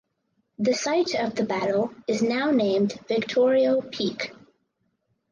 [0.57, 4.33] The site of the battle is now named Victorio Peak.